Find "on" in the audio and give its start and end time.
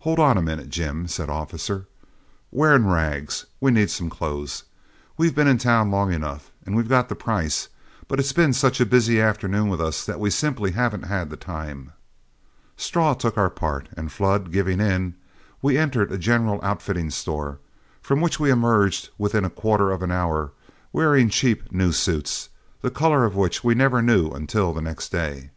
0.18-0.36